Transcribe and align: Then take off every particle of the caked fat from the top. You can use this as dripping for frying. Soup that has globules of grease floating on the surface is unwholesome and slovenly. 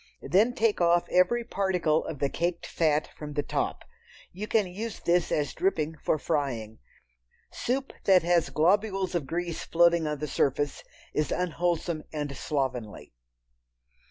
Then 0.23 0.55
take 0.55 0.81
off 0.81 1.07
every 1.09 1.43
particle 1.43 2.03
of 2.07 2.17
the 2.17 2.27
caked 2.27 2.65
fat 2.65 3.09
from 3.15 3.33
the 3.33 3.43
top. 3.43 3.83
You 4.33 4.47
can 4.47 4.65
use 4.65 4.99
this 4.99 5.31
as 5.31 5.53
dripping 5.53 5.95
for 6.03 6.17
frying. 6.17 6.79
Soup 7.51 7.93
that 8.05 8.23
has 8.23 8.49
globules 8.49 9.13
of 9.13 9.27
grease 9.27 9.63
floating 9.63 10.07
on 10.07 10.17
the 10.17 10.27
surface 10.27 10.83
is 11.13 11.31
unwholesome 11.31 12.03
and 12.11 12.35
slovenly. 12.35 13.13